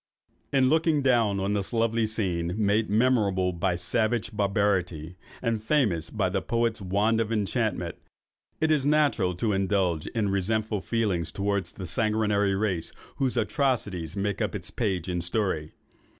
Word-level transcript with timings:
In 0.51 0.67
looking 0.67 1.03
down 1.03 1.39
on 1.39 1.53
this 1.53 1.71
lovely 1.71 2.07
scene, 2.07 2.55
made 2.57 2.89
memorable 2.89 3.53
by 3.53 3.75
savage 3.75 4.35
barbarity, 4.35 5.15
and 5.43 5.61
famous 5.61 6.09
by 6.09 6.27
the 6.27 6.41
poet's 6.41 6.81
wand 6.81 7.21
of 7.21 7.31
enchantment, 7.31 7.97
it 8.59 8.71
is 8.71 8.83
natural 8.83 9.35
to 9.35 9.53
indulge 9.53 10.07
in 10.07 10.29
resentful 10.29 10.81
feelings 10.81 11.31
towards 11.31 11.73
the 11.73 11.85
sanguinary 11.85 12.55
race 12.55 12.91
whose 13.17 13.37
atrocities 13.37 14.15
make 14.15 14.41
up 14.41 14.55
its 14.55 14.71
page 14.71 15.07
in 15.07 15.21
story. 15.21 15.71